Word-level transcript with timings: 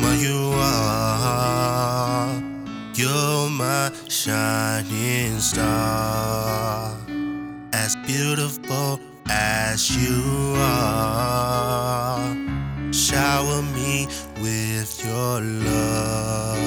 Grandma, 0.00 0.14
you 0.14 0.52
are, 0.54 2.30
you're 2.94 3.50
my 3.50 3.90
shining 4.08 5.40
star. 5.40 6.94
As 7.72 7.96
beautiful 8.06 9.00
as 9.28 9.90
you 9.96 10.54
are, 10.58 12.32
shower 12.92 13.62
me 13.74 14.06
with 14.40 15.04
your 15.04 15.40
love. 15.66 16.58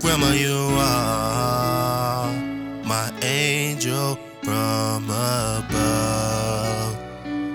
Grandma, 0.00 0.32
you 0.32 0.76
are 0.80 2.32
my 2.84 3.12
angel 3.22 4.18
from 4.42 5.04
above. 5.04 5.63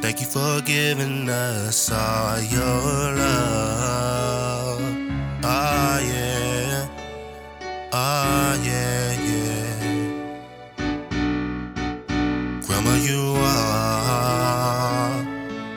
Thank 0.09 0.21
you 0.21 0.25
for 0.25 0.61
giving 0.61 1.29
us 1.29 1.91
all 1.91 2.41
your 2.41 3.13
love. 3.13 4.81
Ah, 5.43 5.99
yeah. 5.99 6.87
Ah, 7.93 8.55
yeah, 8.63 9.13
yeah. 9.29 9.77
Grandma, 12.65 12.95
you 13.05 13.37
are, 13.37 15.21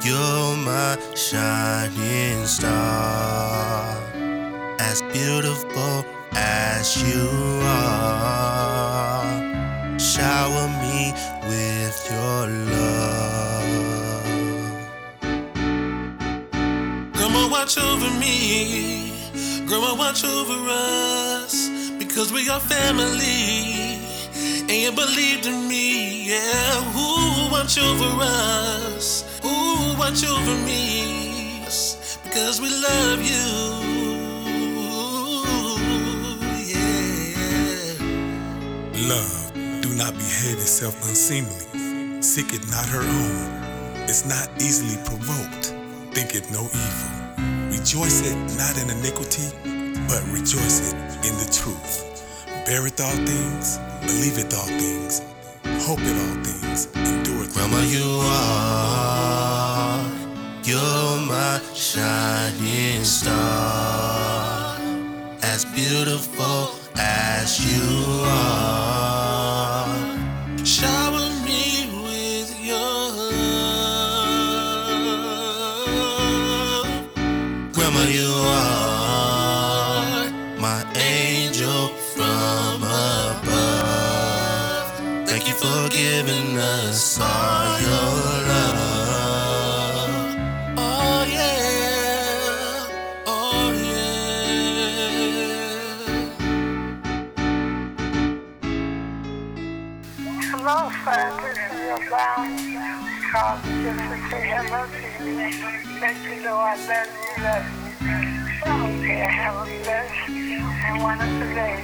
you're 0.02 0.56
my 0.64 0.96
shining 1.14 2.46
star. 2.46 3.98
As 4.80 5.02
beautiful 5.12 6.06
as 6.32 6.96
you 7.02 7.28
are, 7.64 9.28
shower 9.98 10.68
me 10.80 11.12
with 11.46 12.08
your 12.10 12.46
love. 12.48 12.81
Grandma, 17.32 17.48
watch 17.48 17.78
over 17.78 18.10
me. 18.20 19.10
Grandma, 19.64 19.94
watch 19.94 20.22
over 20.22 20.68
us. 20.68 21.70
Because 21.98 22.30
we 22.30 22.46
are 22.50 22.60
family. 22.60 23.96
And 24.60 24.70
you 24.70 24.92
believed 24.92 25.46
in 25.46 25.66
me. 25.66 26.28
Yeah. 26.28 26.94
Ooh, 26.94 27.50
watch 27.50 27.78
over 27.78 28.04
us. 28.20 29.24
Ooh, 29.46 29.96
watch 29.98 30.22
over 30.28 30.56
me. 30.66 31.64
Because 32.22 32.60
we 32.60 32.68
love 32.68 33.22
you. 33.22 33.48
Yeah. 36.68 37.94
Love, 39.08 39.52
do 39.80 39.88
not 39.94 40.12
behave 40.12 40.58
itself 40.58 41.02
unseemly. 41.08 42.20
Seek 42.20 42.52
it 42.52 42.68
not 42.70 42.86
her 42.90 43.00
own. 43.00 44.04
It's 44.04 44.26
not 44.26 44.50
easily 44.60 45.02
provoked. 45.06 45.74
Think 46.12 46.34
it 46.34 46.50
no 46.50 46.60
evil. 46.64 47.21
Rejoice 47.70 48.22
it 48.22 48.36
not 48.56 48.76
in 48.82 48.90
iniquity, 48.98 49.48
but 50.08 50.22
rejoice 50.32 50.92
it 50.92 50.96
in 51.26 51.34
the 51.38 51.48
truth. 51.52 52.08
Bear 52.66 52.82
Beareth 52.82 53.00
all 53.00 53.16
things, 53.26 53.78
believe 54.00 54.36
believeth 54.36 54.54
all 54.58 54.66
things, 54.66 55.20
hope 55.86 55.98
hopeth 55.98 56.18
all 56.22 56.44
things, 56.44 56.86
endureth 56.94 57.54
all 57.58 57.68
Grandma, 57.68 57.80
you 57.80 58.20
are, 58.22 60.00
you're 60.64 61.26
my 61.26 61.60
shining 61.74 63.04
star. 63.04 64.78
As 65.42 65.64
beautiful 65.66 66.70
as 66.96 67.60
you 67.66 68.24
are, 68.26 69.11
Grandma, 77.92 78.10
you 78.10 78.32
are 78.48 80.30
my 80.58 80.82
angel 80.96 81.88
from 82.14 82.82
above. 82.82 83.46
Thank 85.28 85.48
you 85.48 85.54
for 85.54 85.88
giving 85.90 86.58
us 86.58 87.18
all 87.20 87.80
your 87.80 88.48
love. 88.48 90.36
Oh 90.78 91.24
yeah, 91.28 92.86
oh 93.26 93.72
yeah. 93.84 95.50
Bound. 102.10 102.60
Just 103.82 104.00
to 104.00 104.16
say 104.30 104.44
hello 104.54 104.86
to 104.86 105.24
you. 105.24 106.00
Let 106.00 106.16
you 106.24 106.42
know 106.42 106.56
I 106.58 106.76
love 106.88 107.72
you. 107.72 107.81
Okay, 109.02 109.18
have 109.18 109.56
a 109.56 109.64
blessed 109.82 110.30
and 110.30 111.02
wonderful 111.02 111.50
day. 111.56 111.82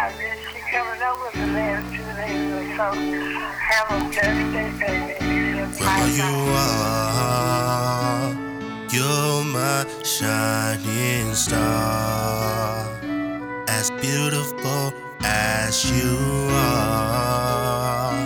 I 0.00 0.08
miss 0.16 0.40
you 0.54 0.62
coming 0.72 1.02
over 1.04 1.28
the 1.36 1.44
last 1.52 1.84
two 1.92 2.08
days 2.16 2.48
or 2.56 2.64
so. 2.74 2.86
Have 3.52 3.88
a 3.92 3.94
blessed 4.08 4.48
day, 4.50 4.70
baby. 4.80 5.12
You 6.16 6.30
are, 6.56 8.32
you're 8.90 9.44
my 9.52 9.84
shining 10.04 11.34
star. 11.34 12.88
As 13.68 13.90
beautiful 14.00 14.94
as 15.22 15.84
you 15.90 16.16
are, 16.50 18.16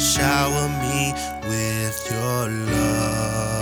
shower 0.00 0.68
me 0.80 1.12
with 1.46 2.08
your 2.10 2.48
love. 2.48 3.55